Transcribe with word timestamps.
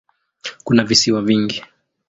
Kuna 0.63 0.83
visiwa 0.83 1.21
vingi. 1.21 1.63